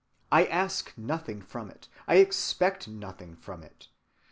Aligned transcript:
I 0.31 0.45
ask 0.45 0.93
nothing 0.97 1.43
from 1.43 1.69
it, 1.69 1.87
I 2.07 2.15
expect 2.15 2.87
nothing 2.87 3.35
from 3.35 3.61
it. 3.61 3.87